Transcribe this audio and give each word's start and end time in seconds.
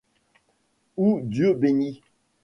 Où 0.97 1.21
Dieu 1.21 1.53
bénit 1.53 2.01